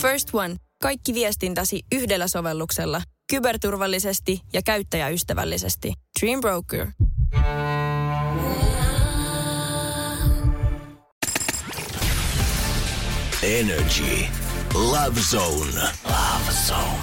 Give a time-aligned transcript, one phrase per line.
[0.00, 0.56] First One.
[0.82, 3.02] Kaikki viestintäsi yhdellä sovelluksella.
[3.30, 5.92] Kyberturvallisesti ja käyttäjäystävällisesti.
[6.20, 6.86] Dream Broker.
[13.42, 14.26] Energy.
[14.74, 15.82] Love Zone.
[16.04, 17.00] Love Zone.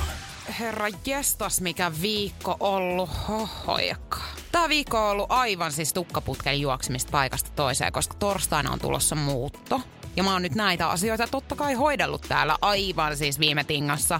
[0.59, 3.09] Herra jestas, mikä viikko ollut.
[3.27, 4.17] Hohojakka.
[4.51, 9.81] Tämä viikko on ollut aivan siis tukkaputken juoksemista paikasta toiseen, koska torstaina on tulossa muutto.
[10.17, 14.19] Ja mä oon nyt näitä asioita totta kai hoidellut täällä aivan siis viime tingassa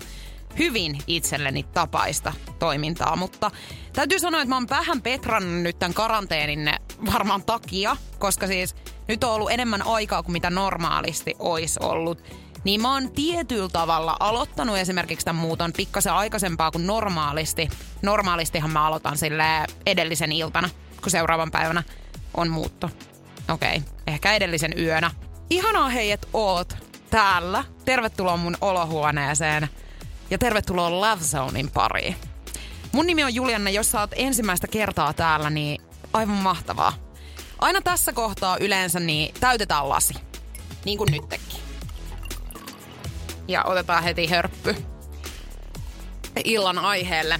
[0.59, 3.51] hyvin itselleni tapaista toimintaa, mutta
[3.93, 6.69] täytyy sanoa, että mä oon vähän petrannut nyt tämän karanteenin
[7.13, 8.75] varmaan takia, koska siis
[9.07, 12.23] nyt on ollut enemmän aikaa kuin mitä normaalisti olisi ollut.
[12.63, 17.69] Niin mä oon tietyllä tavalla aloittanut esimerkiksi tämän muuton pikkasen aikaisempaa kuin normaalisti.
[18.01, 19.43] Normaalistihan mä aloitan sille
[19.85, 20.69] edellisen iltana,
[21.01, 21.83] kun seuraavan päivänä
[22.33, 22.89] on muutto.
[23.49, 23.81] Okei, okay.
[24.07, 25.11] ehkä edellisen yönä.
[25.49, 26.73] Ihanaa hei, että oot
[27.09, 27.63] täällä.
[27.85, 29.67] Tervetuloa mun olohuoneeseen
[30.29, 32.15] ja tervetuloa Love Zonein pariin.
[32.91, 35.81] Mun nimi on Julianna, jos sä oot ensimmäistä kertaa täällä, niin
[36.13, 36.93] aivan mahtavaa.
[37.59, 40.13] Aina tässä kohtaa yleensä niin täytetään lasi.
[40.85, 41.59] Niin kuin nytkin.
[43.47, 44.75] Ja otetaan heti hörppy
[46.43, 47.39] illan aiheelle.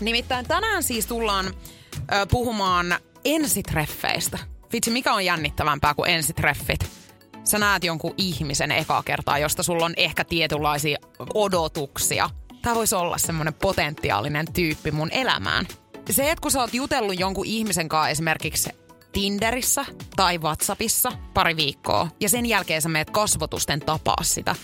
[0.00, 4.38] Nimittäin tänään siis tullaan ö, puhumaan ensitreffeistä.
[4.72, 7.01] Vitsi, mikä on jännittävämpää kuin ensitreffit?
[7.44, 10.98] Sä näet jonkun ihmisen ekaa kertaa, josta sulla on ehkä tietynlaisia
[11.34, 12.30] odotuksia.
[12.62, 15.66] Tämä voisi olla semmoinen potentiaalinen tyyppi mun elämään.
[16.10, 18.70] Se, että kun sä oot jutellut jonkun ihmisen kanssa esimerkiksi
[19.12, 19.84] Tinderissä
[20.16, 24.54] tai WhatsAppissa pari viikkoa ja sen jälkeen sä meet kasvotusten tapaa sitä,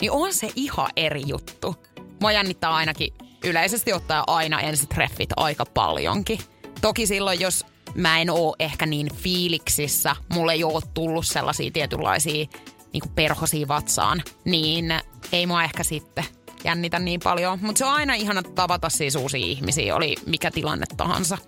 [0.00, 1.76] niin on se ihan eri juttu.
[2.20, 3.14] Mua jännittää ainakin
[3.44, 6.38] yleisesti ottaa aina ensitreffit aika paljonkin.
[6.80, 7.66] Toki silloin, jos
[7.98, 12.46] mä en oo ehkä niin fiiliksissä, mulle ei oo tullut sellaisia tietynlaisia
[12.92, 14.94] niin perhosia vatsaan, niin
[15.32, 16.24] ei mua ehkä sitten
[16.64, 17.58] jännitä niin paljon.
[17.62, 21.38] Mutta se on aina ihana tavata siis uusia ihmisiä, oli mikä tilanne tahansa.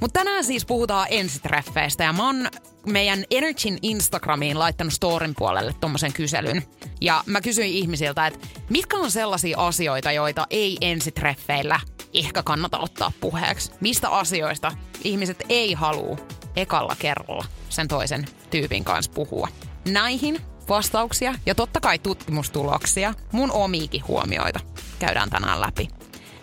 [0.00, 2.48] Mutta tänään siis puhutaan ensitreffeistä ja mä oon
[2.86, 6.62] meidän Energyn Instagramiin laittanut storin puolelle tommosen kyselyn.
[7.00, 11.80] Ja mä kysyin ihmisiltä, että mitkä on sellaisia asioita, joita ei ensitreffeillä
[12.14, 13.72] ehkä kannata ottaa puheeksi.
[13.80, 14.72] Mistä asioista
[15.04, 16.16] ihmiset ei halua
[16.56, 19.48] ekalla kerralla sen toisen tyypin kanssa puhua.
[19.88, 24.60] Näihin vastauksia ja totta kai tutkimustuloksia, mun omiikin huomioita
[24.98, 25.88] käydään tänään läpi.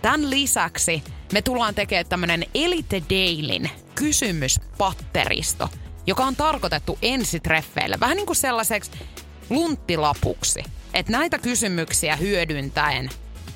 [0.02, 5.70] Tämän lisäksi me tullaan tekemään tämmönen Elite Dailyn kysymyspatteristo,
[6.08, 8.00] joka on tarkoitettu ensitreffeille.
[8.00, 8.92] Vähän niin kuin sellaiseksi
[9.50, 10.64] lunttilapuksi.
[10.94, 13.10] Että näitä kysymyksiä hyödyntäen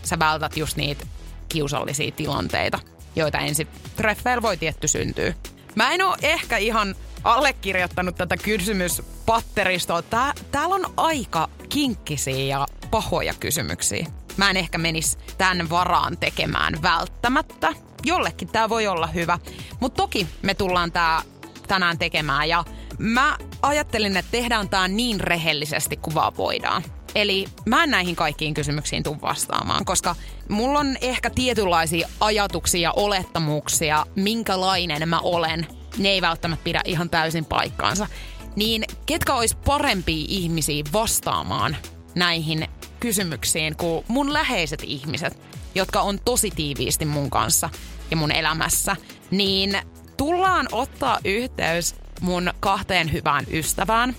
[0.03, 1.06] sä vältät just niitä
[1.50, 2.80] kiusallisia tilanteita,
[3.16, 5.34] joita ensitreffeillä voi tietty syntyä.
[5.76, 10.02] Mä en oo ehkä ihan allekirjoittanut tätä kysymyspatteristoa.
[10.02, 14.08] Tää, täällä on aika kinkkisiä ja pahoja kysymyksiä.
[14.38, 17.74] Mä en ehkä menisi tämän varaan tekemään välttämättä.
[18.06, 19.40] Jollekin tämä voi olla hyvä.
[19.80, 21.22] Mutta toki me tullaan tää
[21.68, 22.64] tänään tekemään ja
[22.98, 26.84] mä ajattelin, että tehdään tämä niin rehellisesti kuin vaan voidaan.
[27.16, 30.16] Eli mä en näihin kaikkiin kysymyksiin tuu vastaamaan, koska
[30.50, 35.68] mulla on ehkä tietynlaisia ajatuksia ja olettamuksia, minkälainen mä olen.
[35.98, 38.08] Ne ei välttämättä pidä ihan täysin paikkaansa.
[38.56, 41.78] Niin ketkä olisi parempia ihmisiä vastaamaan
[42.16, 42.68] näihin
[43.00, 45.40] kysymyksiin kuin mun läheiset ihmiset,
[45.76, 47.70] jotka on tosi tiiviisti mun kanssa
[48.12, 48.96] ja mun elämässä,
[49.32, 49.78] niin
[50.18, 54.16] tullaan ottaa yhteys mun kahteen hyvään ystävään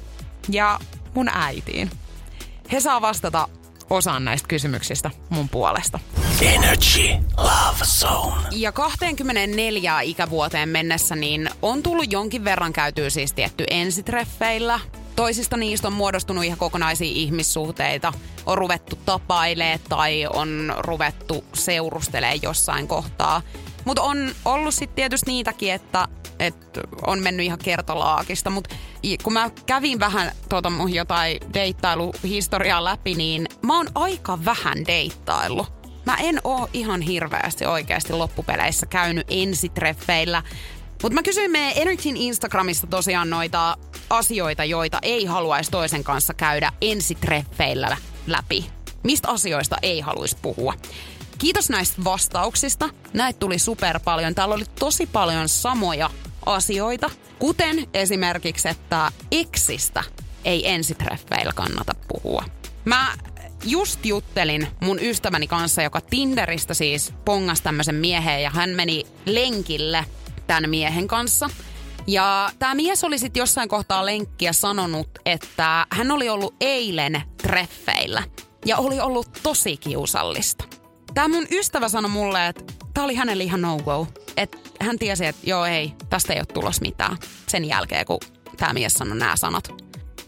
[0.48, 0.80] ja
[1.14, 1.90] mun äitiin.
[2.72, 3.48] He saa vastata
[3.90, 5.98] osaan näistä kysymyksistä mun puolesta.
[6.42, 8.42] Energy Love Zone.
[8.50, 14.80] Ja 24 ikävuoteen mennessä niin on tullut jonkin verran käytyä siis tietty ensitreffeillä.
[15.16, 18.12] Toisista niistä on muodostunut ihan kokonaisia ihmissuhteita.
[18.46, 23.42] On ruvettu tapailee tai on ruvettu seurustelee jossain kohtaa.
[23.84, 26.08] Mutta on ollut sitten tietysti niitäkin, että,
[26.38, 28.50] että on mennyt ihan kertalaakista.
[28.50, 28.76] Mutta
[29.22, 35.66] kun mä kävin vähän tuota mun jotain deittailuhistoriaa läpi, niin mä oon aika vähän deittailu.
[36.06, 40.42] Mä en oo ihan hirveästi oikeasti loppupeleissä käynyt ensitreffeillä.
[41.02, 43.76] Mutta mä kysyin meidän Energyn Instagramista tosiaan noita
[44.10, 47.96] asioita, joita ei haluaisi toisen kanssa käydä ensitreffeillä
[48.26, 48.66] läpi.
[49.02, 50.74] Mistä asioista ei haluaisi puhua?
[51.38, 52.88] Kiitos näistä vastauksista.
[53.12, 54.34] Näitä tuli super paljon.
[54.34, 56.10] Täällä oli tosi paljon samoja
[56.46, 60.04] asioita, kuten esimerkiksi, että eksistä
[60.44, 62.44] ei ensitreffeillä kannata puhua.
[62.84, 63.14] Mä
[63.64, 70.04] just juttelin mun ystäväni kanssa, joka Tinderistä siis pongas tämmöisen miehen ja hän meni lenkille
[70.46, 71.50] tämän miehen kanssa.
[72.06, 78.22] Ja tämä mies oli sitten jossain kohtaa lenkkiä sanonut, että hän oli ollut eilen treffeillä.
[78.66, 80.64] ja oli ollut tosi kiusallista.
[81.14, 82.64] Tämä mun ystävä sanoi mulle, että
[82.96, 84.06] tämä oli hänelle ihan no-go.
[84.36, 87.16] Että hän tiesi, että joo ei, tästä ei ole tulos mitään
[87.46, 88.20] sen jälkeen, kun
[88.56, 89.68] tämä mies sanoi nämä sanat.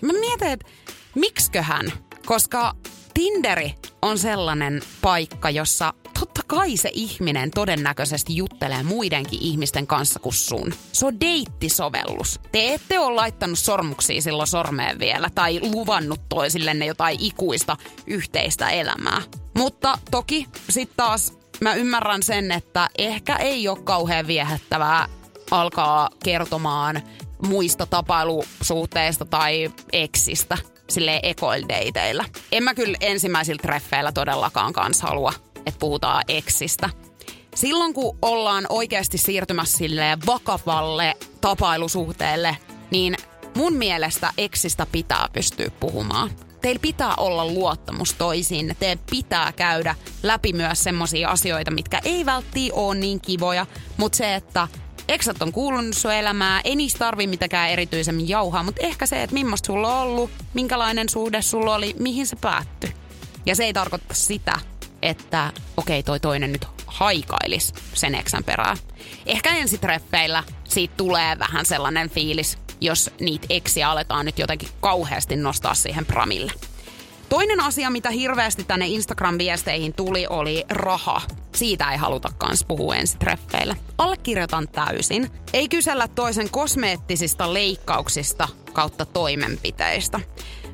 [0.03, 0.67] Mä mietin, että
[1.15, 1.93] miksiköhän,
[2.27, 2.75] koska
[3.15, 10.35] Tinderi on sellainen paikka, jossa totta kai se ihminen todennäköisesti juttelee muidenkin ihmisten kanssa kuin
[10.35, 10.75] sun.
[10.93, 12.41] Se on deittisovellus.
[12.53, 17.77] Te ette ole laittanut sormuksia silloin sormeen vielä tai luvannut toisillenne jotain ikuista
[18.07, 19.23] yhteistä elämää.
[19.57, 25.09] Mutta toki sitten taas mä ymmärrän sen, että ehkä ei ole kauhean viehättävää
[25.51, 27.03] alkaa kertomaan
[27.47, 30.59] muista tapailusuhteista tai eksistä
[30.91, 32.25] sille ekoildeiteillä.
[32.53, 35.33] En mä kyllä ensimmäisillä treffeillä todellakaan kanssa halua,
[35.67, 36.91] että puhutaan eksistä.
[37.55, 42.57] Silloin kun ollaan oikeasti siirtymässä sille vakavalle tapailusuhteelle,
[42.91, 43.17] niin
[43.55, 46.31] mun mielestä eksistä pitää pystyä puhumaan.
[46.61, 48.77] Teillä pitää olla luottamus toisiin.
[48.81, 53.67] Teidän pitää käydä läpi myös semmoisia asioita, mitkä ei välttämättä ole niin kivoja,
[53.97, 54.69] mutta se, että
[55.09, 59.35] Eksat on kuulunut sun elämää, ei niistä tarvi mitenkään erityisemmin jauhaa, mutta ehkä se, että
[59.35, 62.93] millaista sulla on ollut, minkälainen suhde sulla oli, mihin se päättyi.
[63.47, 64.59] Ja se ei tarkoita sitä,
[65.03, 68.77] että okei, okay, toi toinen nyt haikailis sen eksän perään.
[69.27, 75.75] Ehkä ensitreffeillä siitä tulee vähän sellainen fiilis, jos niitä eksiä aletaan nyt jotenkin kauheasti nostaa
[75.75, 76.53] siihen pramille.
[77.29, 81.23] Toinen asia, mitä hirveästi tänne Instagram-viesteihin tuli, oli raha.
[81.55, 83.77] Siitä ei haluta kans puhua ensitreffeillä.
[83.99, 85.31] Allekirjoitan täysin.
[85.53, 90.21] Ei kysellä toisen kosmeettisista leikkauksista kautta toimenpiteistä.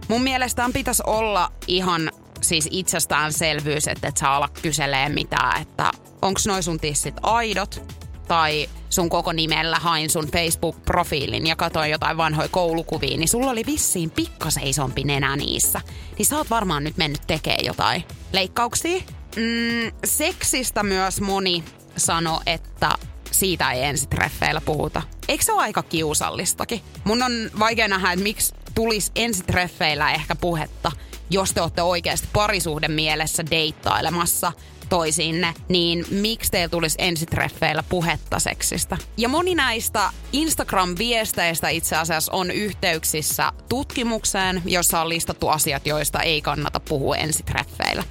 [0.09, 5.91] Mun mielestään pitäisi olla ihan siis itsestäänselvyys, että et saa ala kyselee mitään, että
[6.23, 12.17] onks noi sun tissit aidot tai sun koko nimellä hain sun Facebook-profiilin ja katsoin jotain
[12.17, 15.81] vanhoja koulukuvia, niin sulla oli vissiin pikkasen isompi nenä niissä.
[16.19, 19.00] Niin sä oot varmaan nyt mennyt tekemään jotain leikkauksia.
[19.37, 21.65] Mm, seksistä myös moni
[21.97, 22.91] sano, että
[23.31, 25.03] siitä ei ensitreffeillä puhuta.
[25.29, 26.81] Eikö se ole aika kiusallistakin?
[27.05, 30.93] Mun on vaikea nähdä, että miksi tulisi ensitreffeillä ehkä puhetta,
[31.31, 34.53] jos te olette oikeasti parisuhden mielessä deittailemassa
[34.88, 38.96] toisiinne, niin miksi teillä tulisi ensitreffeillä puhetta seksistä?
[39.16, 46.42] Ja moni näistä Instagram-viesteistä itse asiassa on yhteyksissä tutkimukseen, jossa on listattu asiat, joista ei
[46.42, 48.04] kannata puhua ensitreffeillä.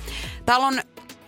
[0.45, 0.81] Täällä on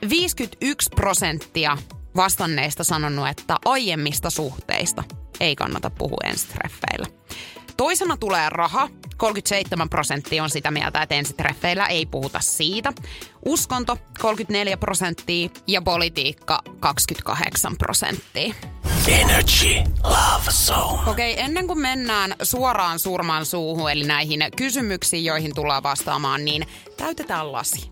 [0.10, 1.78] 51 prosenttia
[2.16, 5.04] vastanneista sanonut, että aiemmista suhteista
[5.40, 7.08] ei kannata puhua ensitreffeillä.
[7.78, 8.90] Toisena tulee raha.
[9.18, 12.94] 37 prosenttia on sitä mieltä, että ensitreffeillä ei puhuta siitä.
[13.46, 18.54] Uskonto 34 prosenttia ja politiikka 28 prosenttia.
[19.08, 21.12] Energy Love Zone.
[21.12, 26.68] Okei, okay, ennen kuin mennään suoraan surman suuhun, eli näihin kysymyksiin, joihin tullaan vastaamaan, niin
[26.98, 27.92] täytetään lasi.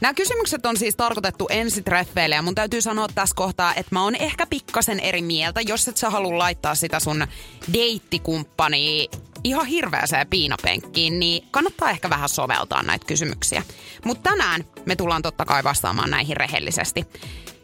[0.00, 4.14] Nämä kysymykset on siis tarkoitettu ensitreffeille ja mun täytyy sanoa tässä kohtaa, että mä oon
[4.14, 7.26] ehkä pikkasen eri mieltä, jos et sä halua laittaa sitä sun
[7.72, 9.08] deittikumppani
[9.44, 13.62] ihan hirveäseen piinapenkkiin, niin kannattaa ehkä vähän soveltaa näitä kysymyksiä.
[14.04, 17.04] Mutta tänään me tullaan totta kai vastaamaan näihin rehellisesti.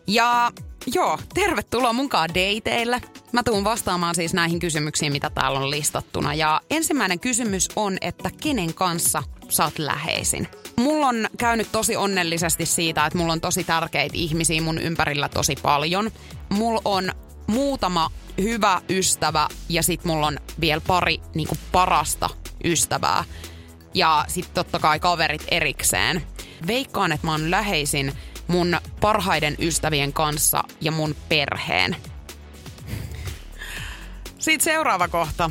[0.06, 0.52] Ja
[0.86, 3.02] joo, tervetuloa mukaan dateille.
[3.32, 6.34] Mä tuun vastaamaan siis näihin kysymyksiin, mitä täällä on listattuna.
[6.34, 10.48] Ja ensimmäinen kysymys on, että kenen kanssa sä oot läheisin?
[10.76, 15.56] Mulla on käynyt tosi onnellisesti siitä, että mulla on tosi tärkeitä ihmisiä mun ympärillä tosi
[15.62, 16.10] paljon.
[16.48, 17.12] Mulla on
[17.46, 22.30] muutama hyvä ystävä ja sit mulla on vielä pari niinku parasta
[22.64, 23.24] ystävää.
[23.94, 26.22] Ja sit totta kai kaverit erikseen.
[26.66, 28.12] Veikkaan, että mä oon läheisin
[28.48, 31.96] mun parhaiden ystävien kanssa ja mun perheen.
[34.38, 35.50] Sitten seuraava kohta.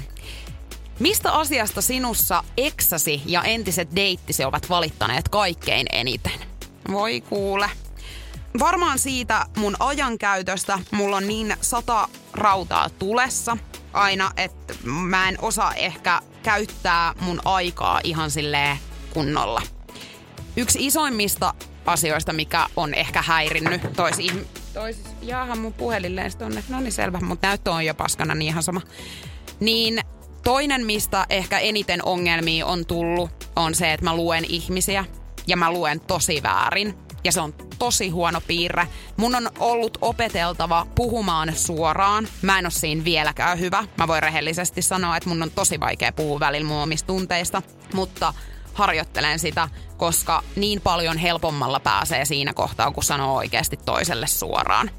[0.99, 6.39] Mistä asiasta sinussa eksäsi ja entiset deittisi ovat valittaneet kaikkein eniten?
[6.91, 7.69] Voi kuule.
[8.59, 10.79] Varmaan siitä mun ajankäytöstä.
[10.91, 13.57] Mulla on niin sata rautaa tulessa
[13.93, 18.77] aina, että mä en osaa ehkä käyttää mun aikaa ihan silleen
[19.13, 19.61] kunnolla.
[20.57, 21.53] Yksi isoimmista
[21.85, 24.15] asioista, mikä on ehkä häirinnyt tois
[24.73, 28.63] tois, jaahan mun puhelilleen tonne, no niin selvä, mutta näyttö on jo paskana, niin ihan
[28.63, 28.81] sama.
[29.59, 30.01] Niin
[30.43, 35.05] Toinen, mistä ehkä eniten ongelmia on tullut, on se, että mä luen ihmisiä
[35.47, 36.97] ja mä luen tosi väärin.
[37.23, 38.87] Ja se on tosi huono piirre.
[39.17, 42.27] Mun on ollut opeteltava puhumaan suoraan.
[42.41, 43.87] Mä en ole siinä vieläkään hyvä.
[43.97, 47.61] Mä voin rehellisesti sanoa, että mun on tosi vaikea puhua välillä mun omista tunteista.
[47.93, 48.33] Mutta
[48.73, 54.91] harjoittelen sitä, koska niin paljon helpommalla pääsee siinä kohtaa, kun sanoo oikeasti toiselle suoraan.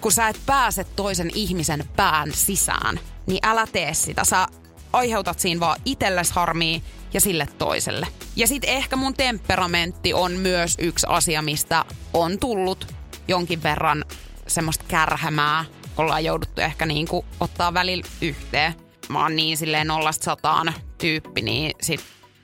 [0.00, 4.24] Kun sä et pääse toisen ihmisen pään sisään, niin älä tee sitä.
[4.24, 4.46] Sä
[4.92, 6.80] aiheutat siinä vaan itelles harmia
[7.14, 8.06] ja sille toiselle.
[8.36, 12.94] Ja sitten ehkä mun temperamentti on myös yksi asia, mistä on tullut
[13.28, 14.04] jonkin verran
[14.46, 15.64] semmoista kärhämää.
[15.96, 18.74] Ollaan jouduttu ehkä niinku ottaa välillä yhteen.
[19.08, 22.00] Mä oon niin silleen nollasta sataan tyyppi, niin sit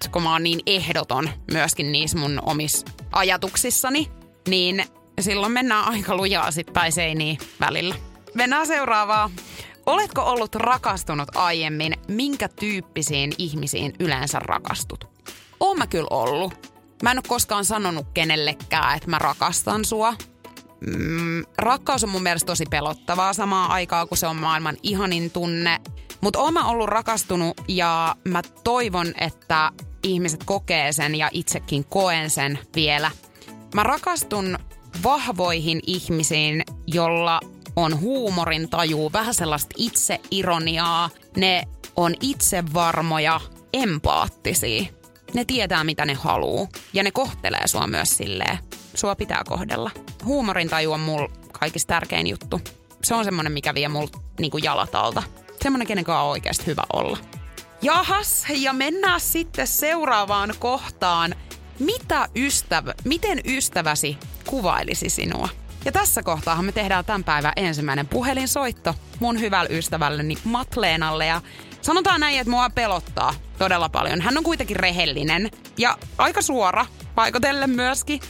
[0.09, 4.11] kun mä oon niin ehdoton myöskin niissä mun omissa ajatuksissani,
[4.49, 4.85] niin
[5.21, 7.95] silloin mennään aika lujaa sit päin seiniin välillä.
[8.35, 9.30] Mennään seuraavaan.
[9.87, 11.95] Oletko ollut rakastunut aiemmin?
[12.09, 15.09] Minkä tyyppisiin ihmisiin yleensä rakastut?
[15.61, 16.71] Oon mä kyllä ollut.
[17.02, 20.14] Mä en ole koskaan sanonut kenellekään, että mä rakastan sua.
[20.87, 25.80] Mm, rakkaus on mun mielestä tosi pelottavaa samaan aikaan, kun se on maailman ihanin tunne.
[26.21, 32.30] Mutta oon mä ollut rakastunut ja mä toivon, että ihmiset kokee sen ja itsekin koen
[32.30, 33.11] sen vielä.
[33.75, 34.59] Mä rakastun
[35.04, 37.40] vahvoihin ihmisiin, jolla
[37.76, 41.11] on huumorin taju, vähän sellaista itseironiaa.
[41.37, 41.64] Ne
[41.97, 43.40] on itsevarmoja,
[43.73, 44.85] empaattisia.
[45.35, 46.69] Ne tietää, mitä ne haluaa.
[46.92, 48.59] Ja ne kohtelee sua myös silleen.
[48.95, 49.90] Sua pitää kohdella.
[50.25, 52.61] Huumorin taju on mulla kaikista tärkein juttu.
[53.04, 55.23] Se on semmonen, mikä vie mulla niinku jalat alta.
[55.62, 57.19] Semmonen, kenen kanssa on oikeasti hyvä olla.
[57.83, 61.35] Jahas, ja mennään sitten seuraavaan kohtaan.
[61.79, 65.49] Mitä ystävä, miten ystäväsi kuvailisi sinua?
[65.85, 71.27] Ja tässä kohtaahan me tehdään tämän päivän ensimmäinen puhelinsoitto mun hyvälle ystävälleni Matleenalle.
[71.27, 71.41] Ja
[71.83, 74.21] sanotaan näin, että mua pelottaa todella paljon.
[74.21, 78.21] Hän on kuitenkin rehellinen ja aika suora paikotellen myöskin.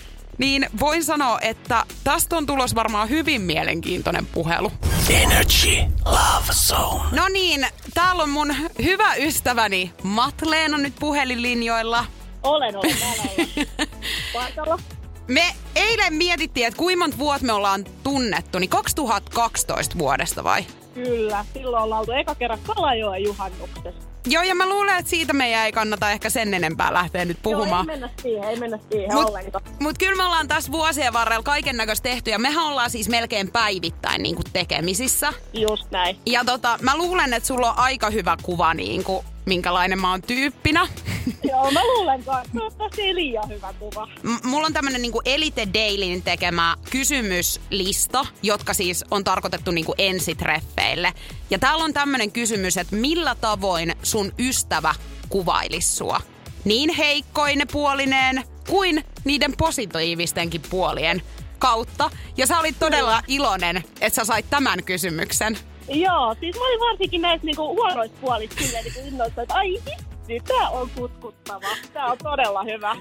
[0.40, 4.72] Niin voin sanoa, että tästä on tulos varmaan hyvin mielenkiintoinen puhelu.
[5.10, 5.70] Energy
[6.04, 7.04] Love Zone.
[7.12, 12.04] No niin, täällä on mun hyvä ystäväni Matleena nyt puhelinlinjoilla.
[12.42, 13.66] Olen, olen täällä.
[14.32, 14.78] Paikalla.
[15.26, 15.44] Me
[15.76, 20.66] eilen mietittiin, että kuinka monta vuotta me ollaan tunnettu, niin 2012 vuodesta vai?
[20.94, 24.09] Kyllä, silloin ollaan oltu eka kerran Kalajoen juhannuksessa.
[24.26, 27.86] Joo, ja mä luulen, että siitä meidän ei kannata ehkä sen enempää lähteä nyt puhumaan.
[27.86, 29.64] Joo, ei mennä siihen, ei mennä siihen Mut, ollenkaan.
[29.80, 33.50] mut kyllä me ollaan tässä vuosien varrella kaiken näköistä tehty ja mehän ollaan siis melkein
[33.50, 35.32] päivittäin niin kuin tekemisissä.
[35.52, 36.18] Just näin.
[36.26, 40.22] Ja tota, mä luulen, että sulla on aika hyvä kuva niin kuin, minkälainen mä oon
[40.22, 40.88] tyyppinä.
[41.50, 42.52] Joo, mä luulen kanssa.
[42.54, 44.08] Toivottavasti ei liian hyvä kuva.
[44.22, 51.12] M- mulla on tämmönen niinku Elite Dailyn tekemä kysymyslista, jotka siis on tarkoitettu niinku ensitreffeille.
[51.50, 54.94] Ja täällä on tämmönen kysymys, että millä tavoin sun ystävä
[55.28, 56.20] kuvailisi sua?
[56.64, 61.22] Niin heikkoine puolineen kuin niiden positiivistenkin puolien
[61.58, 62.10] kautta.
[62.36, 65.58] Ja sä olit todella iloinen, että sä sait tämän kysymyksen.
[65.90, 70.40] Joo, siis mä olin varsinkin näissä niinku huonoissa puolissa silleen niinku innoissa, että ai vitsi,
[70.48, 71.68] tää on kutkuttava.
[71.92, 72.96] Tää on todella hyvä.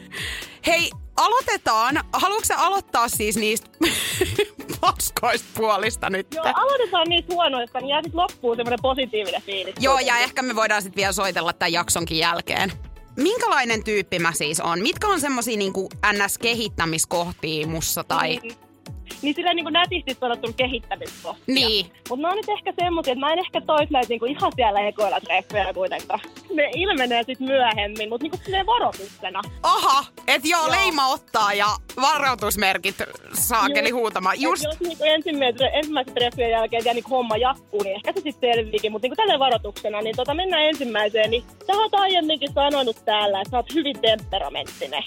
[0.68, 2.00] Hei, aloitetaan.
[2.14, 3.70] Haluatko aloittaa siis niistä
[4.82, 6.28] paskoista puolista nyt?
[6.36, 9.76] Joo, aloitetaan niistä huonoista, niin jää sit loppuun semmoinen positiivinen fiilis.
[9.80, 12.72] Joo, ja ehkä me voidaan sitten vielä soitella tämän jaksonkin jälkeen.
[13.16, 14.82] Minkälainen tyyppi mä siis on?
[14.82, 18.40] Mitkä on semmosia niinku NS-kehittämiskohtia mussa tai...
[18.44, 18.69] Niin,
[19.22, 21.56] niin sillä niinku nätisti sanottuna kehittämiskohtia.
[21.56, 21.86] Niin.
[22.10, 24.80] Mutta ne on nyt ehkä semmosia, että mä en ehkä tois näitä niinku ihan siellä
[24.88, 26.20] ekoilla treffeillä kuitenkaan.
[26.54, 29.42] Ne ilmenee sit myöhemmin, mutta niinku silleen varoituksena.
[29.64, 30.72] Aha, et joo, Joo.
[30.72, 31.68] leima ottaa ja
[32.02, 32.96] varoitusmerkit
[33.34, 34.00] saakeli Just.
[34.02, 34.42] huutamaan.
[34.42, 38.54] Just, jos niinku ensimmäisen, ensimmäisen treffien jälkeen vielä niinku homma jatkuu, niin ehkä se sitten
[38.54, 38.92] selviikin.
[38.92, 41.32] Mutta niinku tällä varoituksena, niin tota mennään ensimmäiseen.
[41.32, 45.04] Niin sä oot aiemminkin sanonut täällä, että sä oot hyvin temperamenttinen.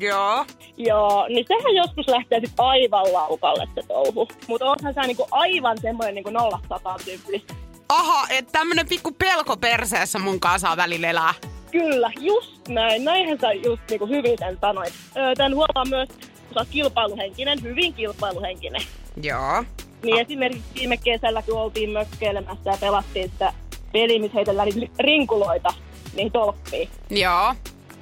[0.00, 0.44] Joo.
[0.76, 4.28] Joo, niin sehän joskus lähtee sit aivan laukalle se touhu.
[4.48, 7.44] Mutta oothan sä niinku aivan semmoinen niinku nollasataan tyyppi.
[7.88, 11.34] Aha, että tämmönen pikku pelko perseessä mun kanssa saa välillä elää.
[11.70, 13.04] Kyllä, just näin.
[13.04, 14.92] Näinhän sä just niinku hyvin tämän sanoit.
[15.16, 18.82] Öö, Tän huomaa myös, kun sä oot kilpailuhenkinen, hyvin kilpailuhenkinen.
[19.22, 19.64] Joo.
[20.02, 23.52] Niin esimerkiksi viime kesälllä, kun oltiin mökkeilemässä ja pelattiin sitä
[23.92, 25.74] peliä, missä heitellään niitä rinkuloita
[26.14, 26.88] niihin tolppiin.
[27.10, 27.54] Joo.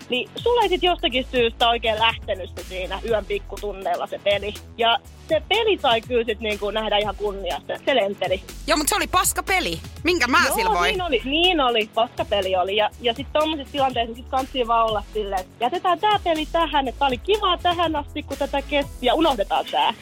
[0.08, 4.54] Niin sulla ei sit jostakin syystä oikein lähtenyt se siinä yön pikkutunneilla se peli.
[4.78, 7.72] Ja se peli sai kyllä sit niinku nähdä ihan kunniasta.
[7.84, 8.42] Se lenteli.
[8.66, 9.80] Joo, mutta se oli paska peli.
[10.04, 10.88] Minkä mä Joo, sillä voi?
[10.88, 12.76] niin oli, niin oli, paskapeli oli.
[12.76, 16.88] Ja, ja sitten tommosissa tilanteissa sit kansi vaan olla silleen, että jätetään tää peli tähän,
[16.88, 19.94] että oli kivaa tähän asti, kun tätä kesti, ja unohdetaan tää.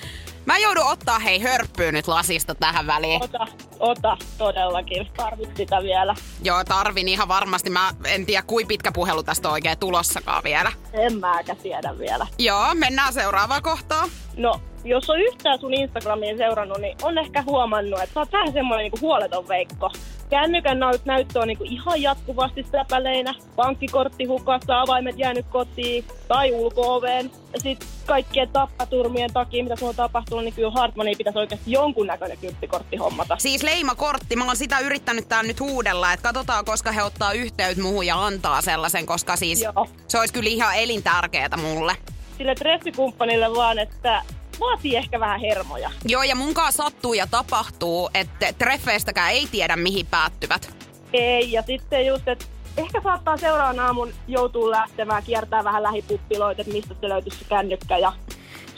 [0.47, 3.23] Mä joudun ottaa hei hörppyy nyt lasista tähän väliin.
[3.23, 3.47] Ota,
[3.81, 5.09] ota, todellakin.
[5.17, 6.15] Tarvit sitä vielä.
[6.43, 7.71] Joo, tarvin ihan varmasti.
[7.71, 10.73] Mä en tiedä, kuin pitkä puhelu tästä on oikein tulossakaan vielä.
[10.93, 12.27] En mäkä tiedä vielä.
[12.39, 14.09] Joo, mennään seuraavaan kohtaan.
[14.37, 18.53] No, jos on yhtään sun Instagramiin seurannut, niin on ehkä huomannut, että sä oot vähän
[18.53, 19.91] semmoinen niinku huoleton veikko.
[20.31, 23.35] Kännykän näyt- näyttö on niinku ihan jatkuvasti säpäleinä.
[23.57, 27.31] Pankkikortti hukassa, avaimet jäänyt kotiin tai ulko-oveen.
[27.59, 32.97] Sitten kaikkien tapaturmien takia, mitä sulla on tapahtunut, niin kyllä Hartmaniin pitäisi oikeasti jonkunnäköinen kymppikortti
[32.97, 33.37] hommata.
[33.39, 37.83] Siis leimakortti, mä oon sitä yrittänyt täällä nyt huudella, että katsotaan koska he ottaa yhteyttä
[37.83, 39.89] muuhun ja antaa sellaisen, koska siis Joo.
[40.09, 41.97] se olisi kyllä ihan elintärkeetä mulle.
[42.39, 44.23] Sille treffikumppanille vaan, että
[44.61, 45.91] vaatii ehkä vähän hermoja.
[46.05, 50.75] Joo, ja munkaan sattuu ja tapahtuu, että treffeistäkään ei tiedä mihin päättyvät.
[51.13, 52.45] Ei, ja sitten just, että
[52.77, 57.99] ehkä saattaa seuraavan aamun joutua lähtemään, kiertää vähän lähipuppiloita, että mistä se löytyisi se kännykkä
[57.99, 58.13] ja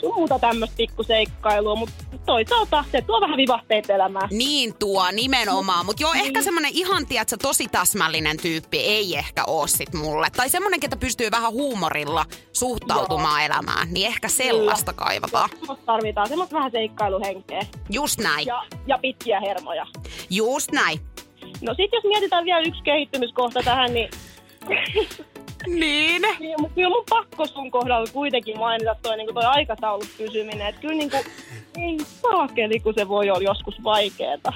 [0.03, 1.93] sun muuta tämmöistä pikkuseikkailua, mutta
[2.25, 4.27] toisaalta se tuo vähän vivahteita elämään.
[4.31, 5.85] Niin tuo, nimenomaan.
[5.85, 10.27] Mutta joo, ehkä semmonen ihan, tiedätkö, tosi täsmällinen tyyppi ei ehkä oo sit mulle.
[10.35, 13.45] Tai semmonen, ketä pystyy vähän huumorilla suhtautumaan joo.
[13.45, 13.87] elämään.
[13.91, 15.49] Niin ehkä sellaista kaivataan.
[15.49, 18.47] Semmoista tarvitaan, semmoista vähän seikkailuhenkeä Just näin.
[18.47, 19.85] ja, ja pitkiä hermoja.
[20.29, 20.99] Just näin.
[21.61, 24.09] No sit jos mietitään vielä yksi kehittymiskohta tähän, niin
[25.67, 26.21] Niin.
[26.39, 30.67] Niin, mutta kyllä mun pakko sun kohdalla kuitenkin mainita toi, niin toi aikataulut pysyminen.
[30.67, 31.23] Että kyllä niin kuin,
[31.77, 34.53] ei saakeli, kun se voi olla joskus vaikeeta.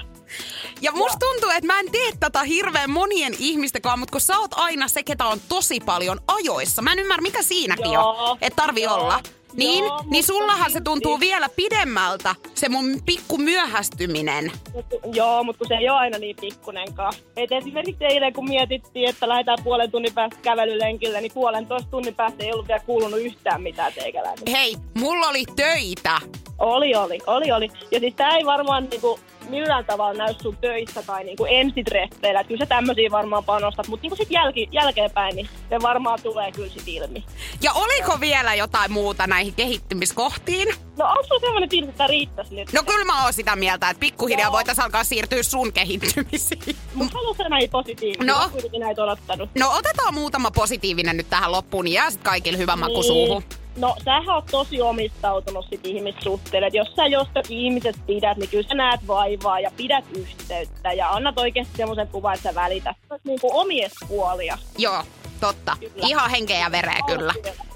[0.80, 4.50] Ja musta tuntuu, että mä en tee tätä hirveän monien ihmistäkaan, mutta kun sä oot
[4.54, 6.82] aina se, ketä on tosi paljon ajoissa.
[6.82, 9.20] Mä en ymmärrä, mikä siinäkin Joo, on, että tarvii joo, olla.
[9.52, 10.84] Niin, joo, niin sullahan se silti.
[10.84, 14.52] tuntuu vielä pidemmältä, se mun pikku myöhästyminen.
[14.72, 17.12] Mut, joo, mutta kun se ei ole aina niin pikkunenkaan.
[17.36, 22.44] Et esimerkiksi eilen, kun mietittiin, että lähdetään puolen tunnin päästä kävelylenkille, niin puolentoista tunnin päästä
[22.44, 24.44] ei ollut vielä kuulunut yhtään mitään teikäläinen.
[24.50, 26.20] Hei, mulla oli töitä.
[26.58, 27.68] Oli, oli, oli, oli.
[27.90, 32.44] Ja siis tää ei varmaan niinku millään tavalla näy sun töissä tai niinku ensitreffeillä.
[32.44, 36.68] Kyllä sä tämmöisiä varmaan panostat, mutta niinku sit jälki, jälkeenpäin, niin se varmaan tulee kyllä
[36.68, 37.24] sit ilmi.
[37.62, 40.68] Ja oliko vielä jotain muuta näihin kehittymiskohtiin?
[40.96, 42.72] No onko sulla semmoinen fiilis, että riittäisi nyt?
[42.72, 46.76] No kyllä mä oon sitä mieltä, että pikkuhiljaa voitaisiin alkaa siirtyä sun kehittymisiin.
[46.94, 48.24] Mutta haluatko näin positiivisia?
[48.24, 48.48] No.
[48.52, 49.50] Kuitenkin näitä odottanut.
[49.58, 53.42] No otetaan muutama positiivinen nyt tähän loppuun, niin jää sit kaikille hyvä maku suuhun.
[53.78, 56.66] No, sähän oot tosi omistautunut sit ihmissuhteille.
[56.66, 61.10] Et jos sä jostakin ihmisestä pidät, niin kyllä sä näet vaivaa ja pidät yhteyttä ja
[61.10, 64.58] annat oikeasti semmoisen kuvan, että sä välität niin kuin omies puolia.
[64.78, 65.02] Joo,
[65.40, 65.76] totta.
[65.80, 66.06] Kyllä.
[66.06, 67.32] Ihan henkeä ja vereä kyllä.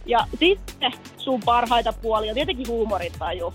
[0.06, 3.54] Ja sitten sun parhaita puolia tietenkin huumorintaju.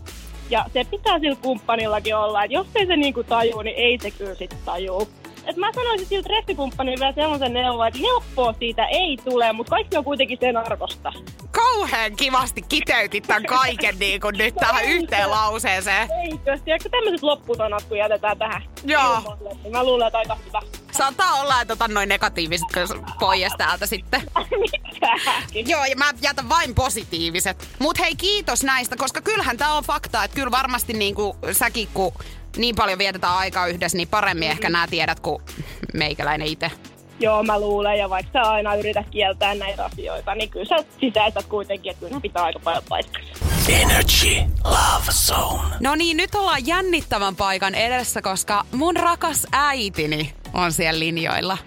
[0.49, 4.11] Ja se pitää sillä kumppanillakin olla, että jos ei se niinku tajuu, niin ei se
[4.11, 5.07] kyllä sit tajuu.
[5.47, 9.97] Et mä sanoisin sillä treffikumppanille vielä semmoisen neuvon, että helppoa siitä ei tule, mutta kaikki
[9.97, 11.13] on kuitenkin sen arvosta.
[11.51, 16.09] Kauhean kivasti kiteytit tämän kaiken niin kuin nyt tähän yhteen lauseeseen.
[16.23, 16.59] Eikö?
[16.65, 19.15] Tiedätkö tämmöiset lopputonat, kun jätetään tähän Joo.
[19.15, 20.61] ilmoille, niin mä luulen, että aika hyvä.
[20.91, 22.67] Saattaa olla, että otan noin negatiiviset
[23.19, 24.21] pois täältä sitten.
[24.93, 25.69] Mitäkin.
[25.69, 27.67] Joo, ja mä jätän vain positiiviset.
[27.79, 31.87] Mut hei, kiitos näistä, koska kyllähän tää on fakta, että kyllä varmasti niin kuin säkin,
[31.93, 32.13] kun
[32.57, 35.41] niin paljon vietetään aikaa yhdessä, niin paremmin ehkä nää tiedät kuin
[35.93, 36.71] meikäläinen itse.
[37.19, 41.45] Joo, mä luulen, ja vaikka sä aina yrität kieltää näitä asioita, niin kyllä sä sisäistät
[41.45, 43.21] kuitenkin, että kyllä ne pitää aika paljon paikkaa.
[43.69, 45.75] Energy Love Zone.
[45.79, 51.57] No niin, nyt ollaan jännittävän paikan edessä, koska mun rakas äitini on siellä linjoilla.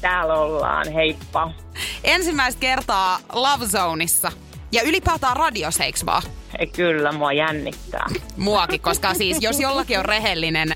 [0.00, 1.50] Täällä ollaan, heippa.
[2.04, 4.32] Ensimmäistä kertaa Love Zoneissa.
[4.72, 6.22] Ja ylipäätään radios, eiks vaan?
[6.58, 8.06] Ei, kyllä, mua jännittää.
[8.36, 10.68] Muakin, koska siis jos jollakin on rehellinen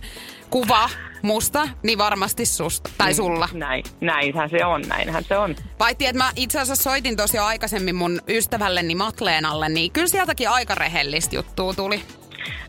[0.50, 0.90] kuva
[1.22, 3.48] musta, niin varmasti susta tai sulla.
[3.52, 5.56] Näin, näinhän se on, näinhän se on.
[5.78, 10.48] Paitsi, että mä itse asiassa soitin tosi jo aikaisemmin mun ystävälleni Matleenalle, niin kyllä sieltäkin
[10.48, 12.02] aika rehellistä juttua tuli.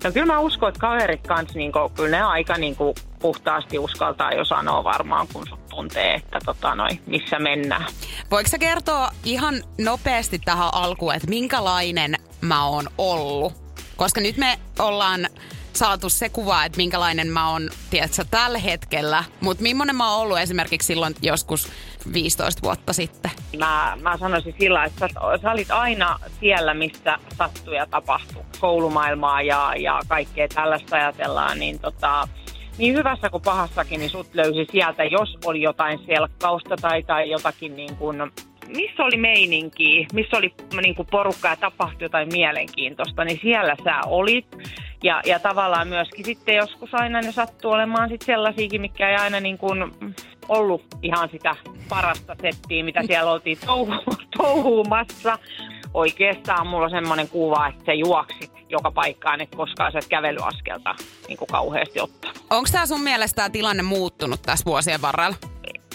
[0.04, 4.32] No kyllä mä uskon, että kaverit kanssa, niin kyllä ne aika niin kuin, puhtaasti uskaltaa
[4.32, 7.86] jo sanoa varmaan, kun tuntee, että tota, noi, missä mennään.
[8.32, 13.54] Voiko sä kertoa ihan nopeasti tähän alkuun, että minkälainen mä oon ollut?
[13.96, 15.28] Koska nyt me ollaan
[15.74, 19.24] saatu se kuva, että minkälainen mä oon, tiedätkö, tällä hetkellä.
[19.42, 21.72] Mutta millainen mä oon ollut esimerkiksi silloin joskus
[22.14, 23.32] 15 vuotta sitten?
[23.58, 28.46] Mä, mä sanoisin sillä, että sä, sä olit aina siellä, missä sattuu ja tapahtuu.
[28.60, 32.28] Koulumaailmaa ja, ja kaikkea tällaista ajatellaan, niin tota,
[32.78, 37.76] niin hyvässä kuin pahassakin, niin sut löysi sieltä, jos oli jotain selkkausta tai, tai jotakin
[37.76, 38.18] niin kuin,
[38.68, 44.00] missä oli meininki, missä oli niin kuin porukka ja tapahtui jotain mielenkiintoista, niin siellä sä
[44.06, 44.48] olit.
[45.04, 49.40] Ja, ja tavallaan myöskin sitten joskus aina ne sattuu olemaan sitten sellaisiakin, mikä ei aina
[49.40, 49.92] niin kuin
[50.50, 51.56] ollut ihan sitä
[51.90, 55.40] parasta settiä, mitä siellä oltiin touhu- touhuumassa.
[55.96, 60.96] Oikeastaan mulla on semmoinen kuva, että se juoksit joka paikkaan, et koskaan sä et kävelyaskelta
[61.28, 62.32] niin kuin kauheasti ottaa.
[62.50, 65.36] Onko tämä sun mielestä tää tilanne muuttunut tässä vuosien varrella?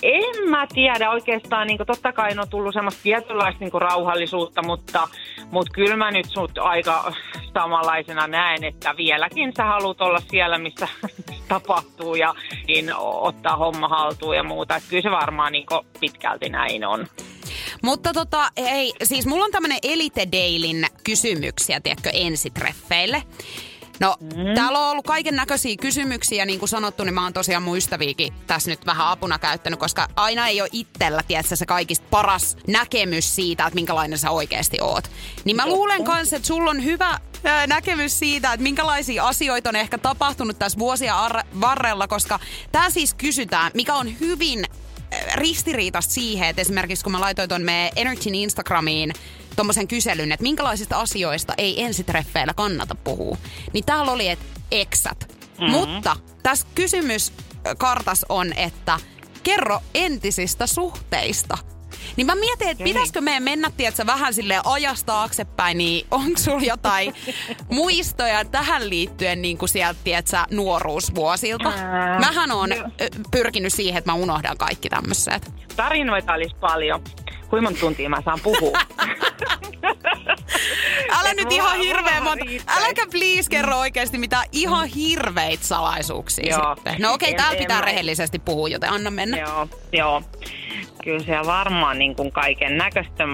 [0.03, 4.63] En mä tiedä oikeastaan, niin kuin, totta kai on tullut semmoista tietynlaista niin kuin rauhallisuutta,
[4.63, 5.09] mutta,
[5.51, 7.13] mutta kyllä mä nyt sut aika
[7.55, 10.89] samanlaisena näen, että vieläkin sä haluat olla siellä, missä,
[11.49, 12.35] tapahtuu ja
[12.67, 14.77] niin ottaa homma haltuun ja muuta.
[14.77, 15.67] Että kyllä se varmaan niin
[16.01, 17.07] pitkälti näin on.
[17.83, 23.23] Mutta tota, ei, siis mulla on tämmönen Elite Dailin kysymyksiä, tiedätkö, ensitreffeille.
[24.01, 24.55] No, mm.
[24.55, 28.33] täällä on ollut kaiken näköisiä kysymyksiä, niin kuin sanottu, niin mä oon tosiaan mun ystäviäkin
[28.47, 33.35] tässä nyt vähän apuna käyttänyt, koska aina ei ole itsellä, tiedätkö, se kaikista paras näkemys
[33.37, 35.11] siitä, että minkälainen sä oikeasti oot.
[35.45, 37.21] Niin mä luulen kanssa, että sulla on hyvä
[37.67, 42.41] näkemys siitä, että minkälaisia asioita on ehkä tapahtunut tässä vuosia ar- varrella, koska
[42.73, 44.65] tää siis kysytään, mikä on hyvin
[45.35, 49.13] ristiriitasta siihen, että esimerkiksi kun mä laitoin tuon meidän Energyn Instagramiin
[49.57, 53.37] tuommoisen kyselyn, että minkälaisista asioista ei ensitreffeillä kannata puhua,
[53.73, 55.29] niin täällä oli, että eksät.
[55.29, 55.71] Mm-hmm.
[55.71, 57.33] Mutta tässä kysymys
[57.79, 59.01] kartas on, että
[59.43, 61.59] kerro entisistä suhteista.
[62.17, 66.63] Niin mä mietin, että pitäisikö meidän mennä, tiedätkö, vähän sille ajasta taaksepäin, niin onko sulla
[66.63, 67.15] jotain
[67.71, 71.73] muistoja tähän liittyen niin kuin sieltä, tiedätkö, nuoruusvuosilta?
[72.21, 72.71] Mähän on
[73.31, 75.53] pyrkinyt siihen, että mä unohdan kaikki tämmöiset.
[75.77, 77.03] Tarinoita olisi paljon.
[77.51, 78.79] Kuinka monta tuntia mä saan puhua?
[81.21, 82.45] Älä nyt ihan hirveä monta.
[82.67, 86.75] Äläkä please kerro oikeasti mitään ihan hirveitä salaisuuksia joo.
[86.75, 86.97] sitten.
[86.99, 89.39] No okei, okay, täällä pitää en, rehellisesti puhua, joten anna mennä.
[89.39, 90.23] Joo, joo.
[91.05, 93.25] Kyllä se varmaan niin kuin kaiken näköistä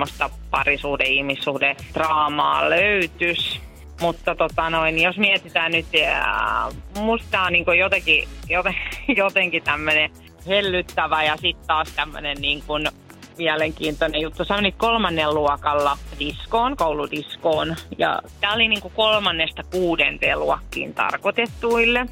[0.50, 3.60] parisuhde, ihmissuhde, draamaa löytys.
[4.00, 8.74] Mutta tota noin, jos mietitään nyt, ja musta on niin jotenkin, joten,
[9.16, 10.10] jotenkin tämmöinen
[10.46, 12.88] hellyttävä ja sitten taas tämmöinen niin kuin
[13.38, 14.44] mielenkiintoinen juttu.
[14.44, 17.76] Sä menit kolmannen luokalla diskoon, kouludiskoon.
[17.98, 22.06] Ja tää oli niinku kolmannesta kuudenteen luokkiin tarkoitettuille.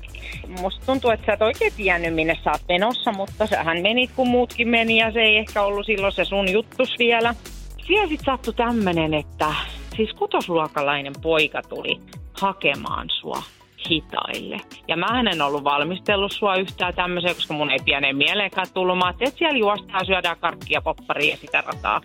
[0.60, 4.28] Musta tuntuu, että sä et oikein tiennyt, minne sä oot menossa, mutta sähän menit, kun
[4.28, 7.34] muutkin meni, ja se ei ehkä ollut silloin se sun juttus vielä.
[7.87, 9.54] Siellä sitten sattui tämmönen, että
[9.96, 12.00] siis kutosluokalainen poika tuli
[12.32, 13.42] hakemaan sua
[13.90, 14.61] hitaille.
[14.88, 18.99] Ja mä en ollut valmistellut sua yhtään tämmöiseen, koska mun ei pieneen mieleenkään tullut.
[18.99, 22.01] Mä että siellä juostaa, syödään karkkia, popparia ja sitä rataa.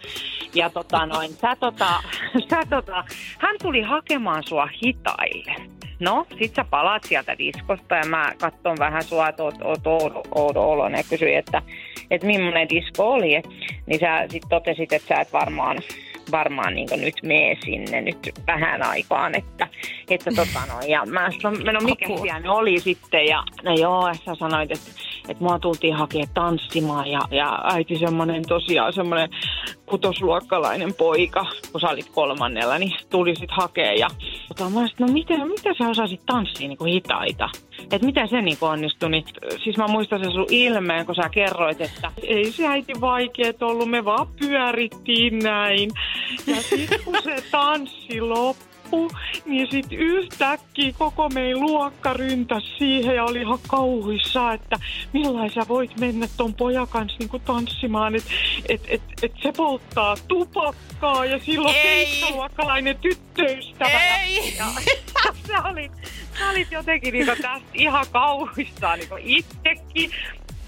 [0.55, 2.03] Ja tota noin, sä tota,
[2.49, 3.03] sä tota,
[3.39, 5.55] hän tuli hakemaan sua hitaille.
[5.99, 9.87] No, sit sä palaat sieltä diskosta ja mä katson vähän sua, että oot, oot
[10.31, 11.61] oudo, oloinen ja kysyin, että,
[12.11, 13.41] että millainen disko oli.
[13.85, 15.77] Niin sä sit totesit, että sä et varmaan
[16.31, 19.67] varmaan niin nyt mee sinne nyt vähän aikaan, että,
[20.09, 24.35] että tota no, ja mä sanoin, no mikä siellä oli sitten, ja no joo, sä
[24.35, 24.91] sanoit, että,
[25.29, 29.29] että mua tultiin hakemaan tanssimaan, ja, ja äiti semmoinen tosiaan semmoinen
[29.85, 34.07] kutosluokkalainen poika, kun sä olit kolmannella, niin tuli sitten hakea, ja
[34.47, 37.49] tota, mä sanoin, no miten, miten sä osasit tanssia niin kuin hitaita?
[37.91, 39.23] Että miten se niin onnistui, niin
[39.63, 43.89] siis mä muistan sen sun ilmeen, kun sä kerroit, että ei se äiti vaikeet ollut,
[43.89, 45.89] me vaan pyörittiin näin.
[46.49, 49.09] Ja sitten kun se tanssi loppui,
[49.45, 54.75] niin sitten yhtäkkiä koko meidän luokka ryntäsi siihen ja oli ihan kauhuissa, että
[55.13, 58.31] millaisen sä voit mennä ton pojan kanssa niinku tanssimaan, että
[58.69, 64.17] et, et, et se polttaa tupakkaa ja silloin keikkaluokkalainen tyttöystävä.
[64.17, 64.57] Ei.
[64.57, 64.65] Ja,
[65.25, 65.91] ja sä olit,
[66.39, 70.11] sä olit jotenkin niinku tästä ihan kauhuissaan niinku itsekin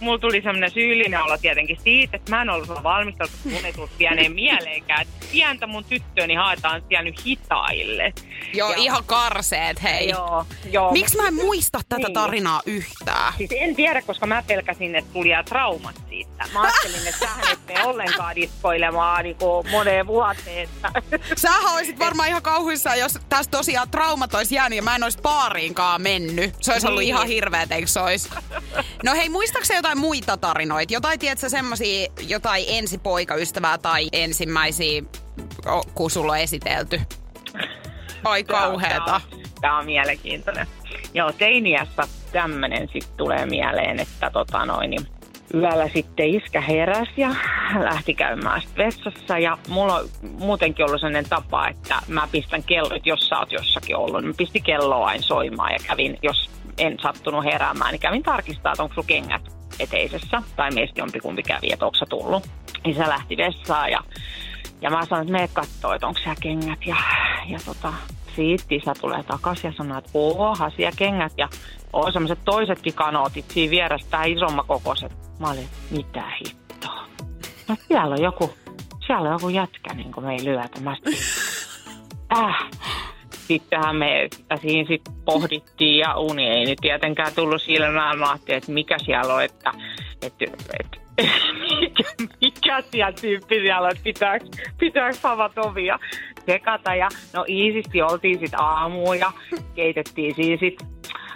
[0.01, 3.97] mulla tuli semmoinen syyllinen olo tietenkin siitä, että mä en ollut valmisteltu, mun ei tullut
[3.97, 5.01] pieneen mieleenkään.
[5.01, 8.13] Että pientä mun tyttöni haetaan siellä nyt hitaille.
[8.53, 8.77] Joo, ja...
[8.77, 10.09] ihan karseet, hei.
[10.09, 10.91] Joo, joo.
[10.91, 12.13] Miksi mä en muista tätä niin.
[12.13, 13.33] tarinaa yhtään?
[13.37, 16.45] Siis en tiedä, koska mä pelkäsin, että tuli traumat siitä.
[16.53, 19.37] Mä ajattelin, että sähän et mene ollenkaan diskoilemaan niin
[19.71, 20.69] moneen vuoteen.
[21.35, 25.19] Sä olisit varmaan ihan kauhuissaan, jos tästä tosiaan traumat olisi jäänyt ja mä en olisi
[25.23, 26.55] paariinkaan mennyt.
[26.61, 27.09] Se olisi ollut niin.
[27.09, 28.29] ihan hirveet, eikö se olisi?
[29.03, 30.93] No hei, muistaakseni jotain muita tarinoita?
[30.93, 35.01] Jotain, tiedätkö, semmosia, jotain ensipoikaystävää tai ensimmäisiä,
[35.95, 37.01] kun sulla on esitelty?
[38.23, 39.05] Ai kauheeta.
[39.05, 39.21] Tämä on,
[39.61, 40.67] tämä on mielenkiintoinen.
[41.13, 45.07] Joo, teiniässä tämmöinen sitten tulee mieleen, että tota noin, niin
[45.53, 47.35] yöllä sitten iskä heräs ja
[47.79, 49.37] lähti käymään vessassa.
[49.37, 53.51] Ja mulla on muutenkin ollut sellainen tapa, että mä pistän kello, että jos sä oot
[53.51, 57.99] jossakin ollut, niin mä pistin kelloa aina soimaan ja kävin, jos en sattunut heräämään, niin
[57.99, 60.41] kävin tarkistaa, että onko sulla kengät eteisessä.
[60.55, 62.47] Tai meistä jompikumpi kävi, että onko tullut.
[62.85, 63.99] Isä lähti vessaan ja,
[64.81, 66.79] ja mä sanoin, että mene kattoo, että onko kengät.
[66.85, 66.95] Ja,
[67.47, 67.93] ja tota,
[68.35, 71.33] siitä isä tulee takaisin ja sanoo, että oho, siellä kengät.
[71.37, 71.49] Ja
[71.93, 75.11] on semmoiset toisetkin kanootit siinä vieressä, tämä isomman kokoiset.
[75.39, 77.07] Mä olin, mitä hittoa.
[77.67, 78.53] No siellä on joku,
[79.05, 80.81] siellä on joku jätkä, niin kuin me ei lyötä.
[80.81, 80.95] Mä
[82.37, 82.69] äh.
[83.51, 84.27] Sittenhän me
[84.61, 88.19] siinä sit pohdittiin ja uni ei nyt tietenkään tullut silmään.
[88.19, 89.71] Mä että mikä siellä on, että,
[90.21, 90.45] että,
[90.79, 90.97] että
[91.81, 92.03] mikä,
[92.41, 94.03] mikä siellä tyyppi siellä on, että
[94.77, 95.99] pitääkö, havat ovia
[96.45, 96.95] sekata.
[96.95, 99.31] Ja no iisisti oltiin sitten aamuun ja
[99.75, 100.87] keitettiin siinä sitten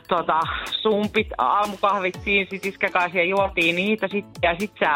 [0.08, 0.40] tota,
[0.82, 4.96] sumpit, aamukahvit siinä, sit iskäkaisia juotiin niitä sitten ja sit sä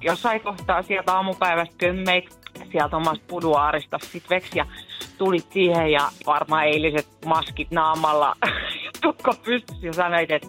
[0.00, 4.66] jossain kohtaa sieltä aamupäivästä kömmeit sieltä omasta puduaarista sit veksi ja
[5.18, 8.34] tulit siihen ja varmaan eiliset maskit naamalla
[9.02, 10.48] tukko pystyssä ja sanoit, että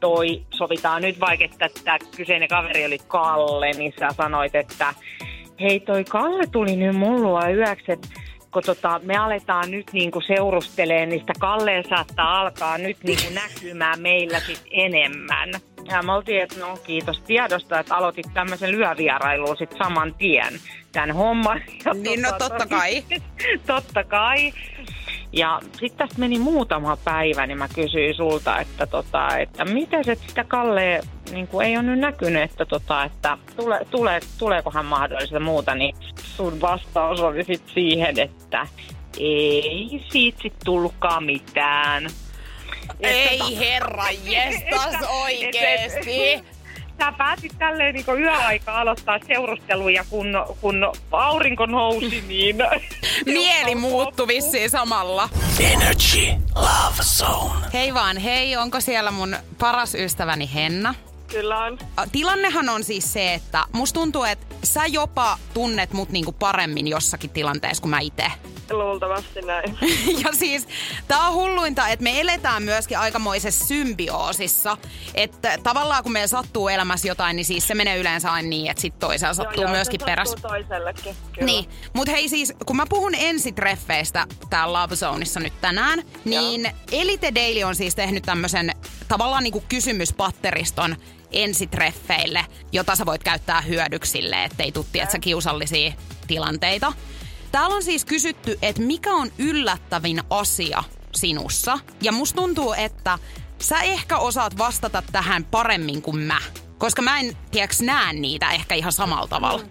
[0.00, 4.94] toi sovitaan nyt vaikka, että tämä kyseinen kaveri oli Kalle, niin sä sanoit, että
[5.60, 8.08] hei toi Kalle tuli nyt mullua yöksi, että
[8.54, 14.00] kun tota, me aletaan nyt niinku seurustelee, niin sitä Kalleen saattaa alkaa nyt niinku näkymään
[14.00, 15.52] meillä sit enemmän.
[15.90, 20.54] Ja me oltiin, että no kiitos tiedosta, että aloitit tämmöisen lyövierailuun sit saman tien
[20.92, 21.60] tämän homman.
[21.84, 23.04] Ja Niin, no totta kai.
[23.66, 24.52] totta kai.
[25.36, 30.14] Ja sitten tästä meni muutama päivä, niin mä kysyin sulta, että, tota, että miten se
[30.14, 35.40] sitä Kalle niin kuin ei ole nyt näkynyt, että, tota, että tule, tule, tuleekohan mahdollista
[35.40, 38.66] muuta, niin sun vastaus oli sitten siihen, että
[39.18, 42.06] ei siitä sit tullutkaan mitään.
[43.00, 46.44] Ei herra jestas oikeesti.
[46.98, 50.26] Sä päätit tälleen niin yöaika aloittaa seurusteluja, kun,
[50.60, 52.56] kun aurinko nousi, niin...
[53.26, 55.28] Mieli muuttui vissiin samalla.
[55.60, 57.66] Energy Love Zone.
[57.72, 60.94] Hei vaan, hei, onko siellä mun paras ystäväni Henna?
[61.28, 61.78] Kyllä on.
[62.12, 67.30] Tilannehan on siis se, että musta tuntuu, että sä jopa tunnet mut niinku paremmin jossakin
[67.30, 68.26] tilanteessa kuin mä itse.
[68.70, 69.78] Luultavasti näin.
[70.24, 70.68] ja siis
[71.08, 74.76] tää on hulluinta, että me eletään myöskin aikamoisessa symbioosissa.
[75.14, 78.80] Että tavallaan kun meillä sattuu elämässä jotain, niin siis se menee yleensä aina niin, että
[78.80, 80.36] sit toisella sattuu joo, myöskin se perässä.
[80.42, 81.46] toisellekin, kyllä.
[81.46, 87.34] Niin, mutta hei siis, kun mä puhun ensitreffeistä täällä Love Zoneissa nyt tänään, niin Elite
[87.34, 88.72] Daily on siis tehnyt tämmöisen
[89.08, 90.96] tavallaan niinku kysymyspatteriston
[91.32, 95.92] ensitreffeille, jota sä voit käyttää hyödyksille, ettei tuu tiedätkö, kiusallisia
[96.26, 96.92] tilanteita.
[97.54, 101.78] Täällä on siis kysytty, että mikä on yllättävin asia sinussa.
[102.02, 103.18] Ja musta tuntuu, että
[103.60, 106.38] sä ehkä osaat vastata tähän paremmin kuin mä.
[106.78, 109.62] Koska mä en, tiedäks, näe niitä ehkä ihan samalla tavalla.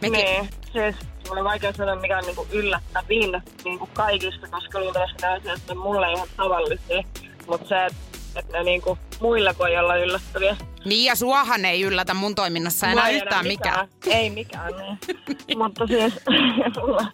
[0.00, 0.96] Mekin, Niin, siis
[1.30, 6.12] on vaikea sanoa, mikä on niinku yllättävin niinku kaikista, koska luultavasti nämä asiat on mulle
[6.12, 7.02] ihan tavallisia.
[7.46, 7.96] Mutta se,
[8.36, 10.56] että ne niinku muille voi olla yllättäviä.
[10.84, 13.88] Niin ja suohan ei yllätä mun toiminnassa enää ei yhtään mikään.
[14.06, 14.98] Ei mikään, niin.
[15.62, 16.14] Mutta siis
[16.80, 17.06] mulla,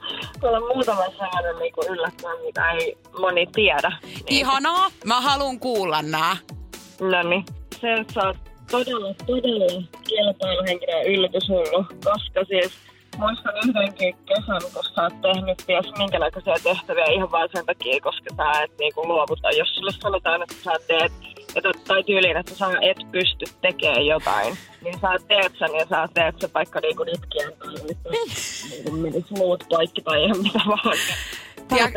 [0.43, 3.93] mulla on muutama sellainen niinku yllättävä, mitä ei moni tiedä.
[4.03, 4.25] Niin.
[4.29, 6.37] Ihanaa, mä haluan kuulla nää.
[7.01, 7.45] No niin.
[7.81, 8.37] Se, että sä oot
[8.71, 12.73] todella, todella kilpailuhenkinen yllätyshullu, koska siis
[13.17, 18.01] muistan yhdenkin kesän, kun sä oot tehnyt ties minkä näköisiä tehtäviä ihan vaan sen takia,
[18.01, 19.51] koska sä et niinku luovuta.
[19.51, 21.13] Jos sulle sanotaan, että sä teet
[21.57, 26.09] että, tai tyyliin, että sä et pysty tekemään jotain, niin sä teet sen ja sä
[26.15, 27.75] teet se vaikka niinku itkien tai
[28.71, 30.97] niinku menis muut poikki tai ihan mitä vaan.
[31.77, 31.91] Ja-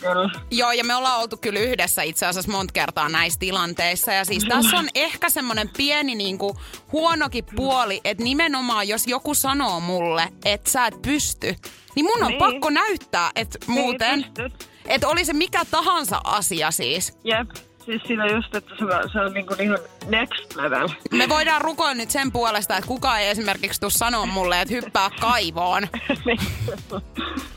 [0.00, 0.30] kyllä.
[0.50, 4.12] Joo, ja me ollaan oltu kyllä yhdessä itse asiassa monta kertaa näissä tilanteissa.
[4.12, 6.56] Ja siis tässä on ehkä semmoinen pieni niinku
[6.92, 11.54] huonokin puoli, että nimenomaan jos joku sanoo mulle, että sä et pysty,
[11.96, 12.38] niin mun on Niin.
[12.38, 14.68] pakko näyttää, että muuten, pystyt.
[14.86, 17.12] että oli se mikä tahansa asia siis.
[17.24, 17.48] Jep.
[17.84, 20.88] Siis siinä just, että se, se on niinku ihan next level.
[21.12, 25.10] Me voidaan rukoilla nyt sen puolesta, että kukaan ei esimerkiksi tuu sanoa mulle, että hyppää
[25.20, 25.88] kaivoon.
[26.24, 26.38] Niin.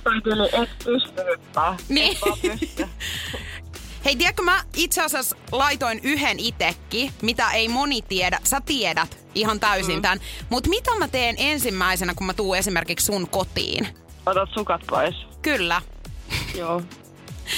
[0.04, 1.78] tai kyllä et pystynyt vaan.
[1.90, 2.18] Niin.
[2.26, 2.86] Et pysty.
[4.06, 8.40] Hei, tiedätkö, mä itse asiassa laitoin yhden itekki, mitä ei moni tiedä.
[8.44, 10.02] Sä tiedät ihan täysin mm.
[10.02, 10.20] tämän.
[10.50, 13.88] Mutta mitä mä teen ensimmäisenä, kun mä tuun esimerkiksi sun kotiin?
[14.26, 15.16] Otat sukat pois.
[15.42, 15.82] Kyllä.
[16.58, 16.82] Joo.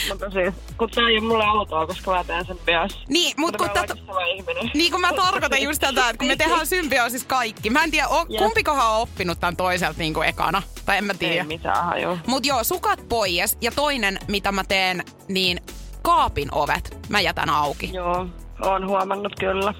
[0.09, 2.99] Mutta siis, kun tää ei ole mulle autoa, koska mä teen sen myös.
[3.09, 4.71] Niin, mut kun Mutta ihminen.
[4.73, 7.69] Niin kun mä tarkoitan just tätä, että kun me tehdään symbioosis kaikki.
[7.69, 8.41] Mä en tiedä, o, Jep.
[8.41, 10.61] kumpikohan on oppinut tämän toiselta niin kuin ekana.
[10.85, 11.43] Tai en mä Ei tiedä.
[11.43, 12.17] mitään hajua.
[12.27, 13.57] Mut joo, sukat pois.
[13.61, 15.61] Ja toinen, mitä mä teen, niin
[16.01, 17.89] kaapin ovet mä jätän auki.
[17.93, 18.27] Joo,
[18.61, 19.73] oon huomannut kyllä.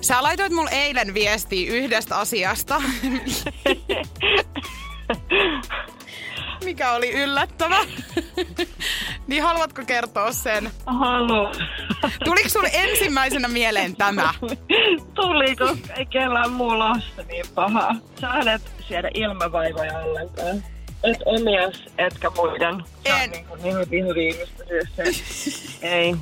[0.00, 2.82] Sä laitoit mulle eilen viestiä yhdestä asiasta.
[6.70, 7.76] Mikä oli yllättävä.
[9.26, 10.70] niin haluatko kertoa sen?
[10.86, 11.54] Haluan.
[12.24, 14.34] Tuliko sulle ensimmäisenä mieleen tämä?
[15.14, 17.94] Tuli, koska ei kellään muu lasta niin pahaa.
[18.20, 20.64] Sä et siedä ilmavaivoja ollenkaan.
[21.04, 22.84] Et omias, etkä muiden.
[23.02, 23.22] Se En.
[23.24, 25.02] on niin kuin ihan viimeistä syystä.
[25.96, 26.16] Ei.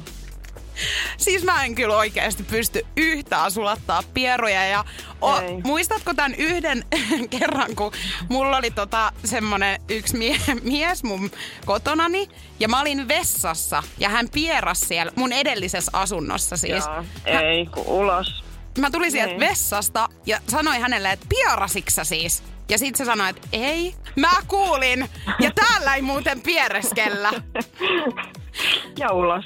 [1.17, 4.64] Siis mä en kyllä oikeasti pysty yhtään sulattaa pieroja.
[4.67, 4.85] Ja
[5.21, 5.61] o, Ei.
[5.64, 6.85] muistatko tämän yhden
[7.38, 7.93] kerran, kun
[8.29, 11.31] mulla oli tota semmonen yksi mie- mies mun
[11.67, 12.29] kotonani.
[12.61, 16.85] Ja mä olin vessassa ja hän pieras siellä mun edellisessä asunnossa siis.
[16.87, 18.45] Joo, ei, kun ulos.
[18.79, 19.41] Mä tulin sieltä Niin.
[19.41, 22.43] vessasta ja sanoin hänelle, että pierasiksä siis?
[22.69, 25.09] Ja sit se sanoi, että ei, mä kuulin.
[25.41, 27.31] Ja täällä ei muuten piereskellä.
[28.99, 29.44] Ja ulos.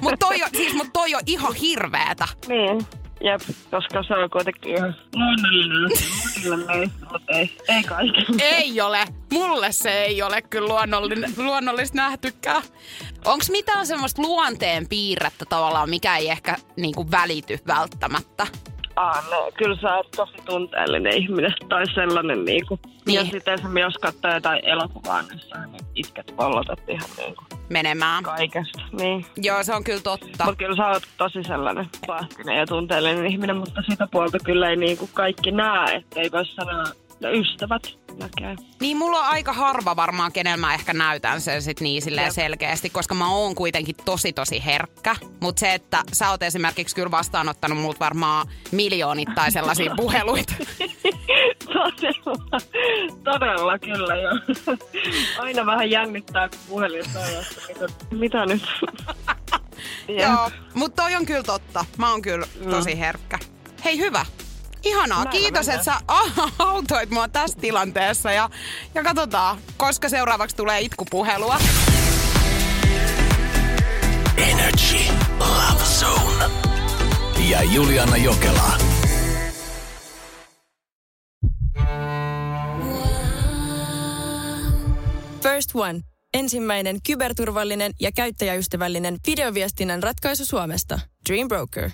[0.00, 2.28] Mutta toi, on- siis, mut toi on ihan hirveetä.
[2.48, 2.86] Niin,
[3.24, 8.42] jep, koska se on kuitenkin ihan luonnollinen asia monille meistä, mutta ei, ei kaikille.
[8.42, 9.04] Ei ole.
[9.32, 12.62] Mulle se ei ole kyllä luonnollinen, luonnollista nähtykään.
[13.24, 18.46] Onko mitään semmoista luonteen piirrettä tavallaan, mikä ei ehkä niinku välity välttämättä?
[19.00, 22.78] Ah, no, kyllä sä oot tosi tunteellinen ihminen tai sellainen niinku.
[23.06, 23.14] Niin.
[23.14, 25.56] Ja sitten esimerkiksi jos katsoo jotain elokuvaa, niin sä
[25.94, 28.22] isket pallotat ihan niinku Menemään.
[28.24, 28.82] kaikesta.
[28.92, 29.26] Niin.
[29.36, 30.44] Joo, se on kyllä totta.
[30.44, 34.76] Mutta kyllä sä oot tosi sellainen pahtinen ja tunteellinen ihminen, mutta sitä puolta kyllä ei
[34.76, 36.84] niinku kaikki näe, ettei voi sanoa,
[37.18, 37.82] että ystävät
[38.18, 38.56] näkee.
[38.80, 42.34] Niin mulla on aika harva varmaan, kenellä mä ehkä näytän sen sit niin silleen Jep.
[42.34, 45.16] selkeästi, koska mä oon kuitenkin tosi tosi herkkä.
[45.40, 50.54] Mutta se, että sä oot esimerkiksi kyllä vastaanottanut multa varmaan miljoonittain sellaisia puheluita.
[51.72, 52.60] todella,
[53.24, 54.38] todella kyllä joo.
[55.38, 57.04] Aina vähän jännittää, kun puhelin
[57.68, 58.62] että mitä, nyt?
[60.22, 61.84] Joo, mutta toi on kyllä totta.
[61.96, 63.38] Mä oon kyllä tosi herkkä.
[63.84, 64.26] Hei hyvä.
[64.84, 65.24] Ihanaa.
[65.24, 65.78] Näillä Kiitos, mennään.
[65.88, 68.50] että sä autoit mua tässä tilanteessa ja,
[68.94, 71.58] ja katsotaan, koska seuraavaksi tulee itkupuhelua.
[74.36, 74.98] Energy
[75.38, 76.44] Love Zone.
[77.50, 78.72] Ja Juliana Jokela.
[85.42, 86.00] First One.
[86.34, 91.00] Ensimmäinen kyberturvallinen ja käyttäjäystävällinen videoviestinnän ratkaisu Suomesta.
[91.28, 91.90] Dream Broker.